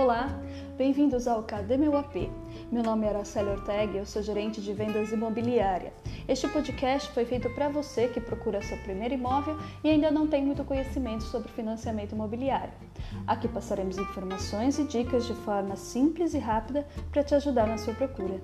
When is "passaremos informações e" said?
13.48-14.84